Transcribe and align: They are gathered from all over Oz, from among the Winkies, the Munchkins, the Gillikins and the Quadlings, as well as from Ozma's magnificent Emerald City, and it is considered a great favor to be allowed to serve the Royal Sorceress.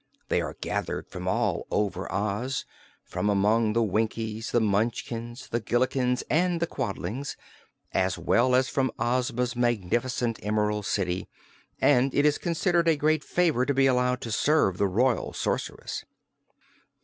They 0.29 0.41
are 0.41 0.55
gathered 0.61 1.07
from 1.09 1.27
all 1.27 1.67
over 1.69 2.11
Oz, 2.11 2.65
from 3.03 3.29
among 3.29 3.73
the 3.73 3.83
Winkies, 3.83 4.49
the 4.49 4.59
Munchkins, 4.59 5.47
the 5.49 5.59
Gillikins 5.61 6.23
and 6.27 6.59
the 6.59 6.65
Quadlings, 6.65 7.37
as 7.93 8.17
well 8.17 8.55
as 8.55 8.67
from 8.67 8.91
Ozma's 8.97 9.55
magnificent 9.55 10.39
Emerald 10.43 10.87
City, 10.87 11.29
and 11.79 12.15
it 12.15 12.25
is 12.25 12.39
considered 12.39 12.87
a 12.87 12.97
great 12.97 13.23
favor 13.23 13.63
to 13.63 13.75
be 13.75 13.85
allowed 13.85 14.21
to 14.21 14.31
serve 14.31 14.79
the 14.79 14.87
Royal 14.87 15.33
Sorceress. 15.33 16.03